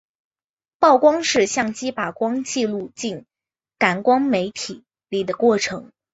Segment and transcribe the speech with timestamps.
[0.79, 3.27] 曝光是相机把光记录进
[3.77, 5.91] 感光媒体里的过程。